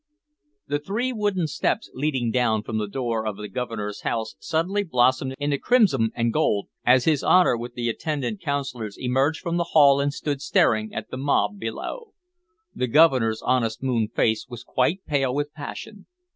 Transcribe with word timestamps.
The 0.67 0.79
three 0.79 1.13
wooden 1.13 1.45
steps 1.45 1.91
leading 1.93 2.31
down 2.31 2.63
from 2.63 2.79
the 2.79 2.87
door 2.87 3.23
of 3.23 3.37
the 3.37 3.47
Governor's 3.47 4.01
house 4.01 4.35
suddenly 4.39 4.81
blossomed 4.83 5.35
into 5.37 5.59
crimson 5.59 6.09
and 6.15 6.33
gold, 6.33 6.69
as 6.83 7.05
his 7.05 7.23
Honor 7.23 7.55
with 7.55 7.75
the 7.75 7.87
attendant 7.87 8.41
Councilors 8.41 8.97
emerged 8.97 9.41
from 9.41 9.57
the 9.57 9.63
hall 9.77 10.01
and 10.01 10.11
stood 10.11 10.41
staring 10.41 10.91
at 10.91 11.11
the 11.11 11.17
mob 11.17 11.59
below. 11.59 12.13
The 12.73 12.87
Governor's 12.87 13.43
honest 13.43 13.83
moon 13.83 14.07
face 14.07 14.47
was 14.49 14.63
quite 14.63 15.05
pale 15.05 15.35
with 15.35 15.53
passion. 15.53 16.07